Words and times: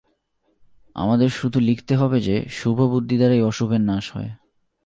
আমাদের 0.95 1.29
শুধু 1.29 1.59
লিখতে 1.59 1.95
হবে 1.95 2.21
যে, 2.21 2.45
শুভ 2.49 2.77
বুদ্ধি 2.81 3.17
দ্বারাই 3.17 3.41
অশুভের 3.41 3.81
নাশ 3.81 4.11
হয়। 4.11 4.31